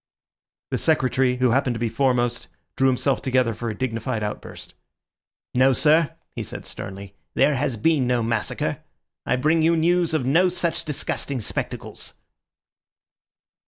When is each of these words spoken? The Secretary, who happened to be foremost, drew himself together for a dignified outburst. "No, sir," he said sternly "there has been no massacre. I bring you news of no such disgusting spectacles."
The 0.71 0.79
Secretary, 0.79 1.35
who 1.35 1.51
happened 1.51 1.75
to 1.75 1.79
be 1.79 1.87
foremost, 1.87 2.47
drew 2.75 2.87
himself 2.87 3.21
together 3.21 3.53
for 3.53 3.69
a 3.69 3.77
dignified 3.77 4.23
outburst. 4.23 4.73
"No, 5.53 5.73
sir," 5.73 6.15
he 6.35 6.41
said 6.41 6.65
sternly 6.65 7.13
"there 7.35 7.53
has 7.53 7.77
been 7.77 8.07
no 8.07 8.23
massacre. 8.23 8.79
I 9.27 9.35
bring 9.35 9.61
you 9.61 9.77
news 9.77 10.15
of 10.15 10.25
no 10.25 10.49
such 10.49 10.85
disgusting 10.85 11.39
spectacles." 11.39 12.15